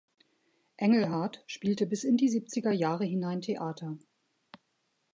[0.79, 3.99] Engelhardt spielte bis in die siebziger Jahre hinein Theater.